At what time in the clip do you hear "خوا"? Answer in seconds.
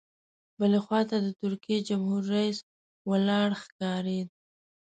0.85-1.01